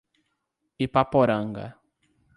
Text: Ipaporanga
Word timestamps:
Ipaporanga 0.85 1.65